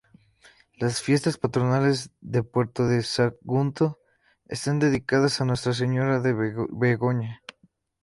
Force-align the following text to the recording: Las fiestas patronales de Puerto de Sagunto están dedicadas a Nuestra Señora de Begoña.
Las 0.79 0.99
fiestas 0.99 1.37
patronales 1.37 2.09
de 2.21 2.41
Puerto 2.41 2.87
de 2.87 3.03
Sagunto 3.03 3.99
están 4.47 4.79
dedicadas 4.79 5.39
a 5.41 5.45
Nuestra 5.45 5.75
Señora 5.75 6.19
de 6.21 6.33
Begoña. 6.71 7.43